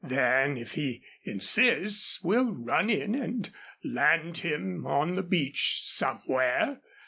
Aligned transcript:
Then 0.03 0.57
if 0.57 0.71
he 0.71 1.03
insists 1.25 2.23
we'll 2.23 2.51
run 2.53 2.89
in 2.89 3.13
and 3.13 3.47
land 3.83 4.39
him 4.39 4.87
on 4.87 5.13
the 5.13 5.21
beach 5.21 5.81
somewhere." 5.83 6.81